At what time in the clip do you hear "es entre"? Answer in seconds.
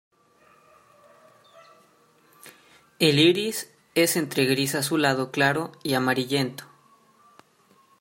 3.93-4.45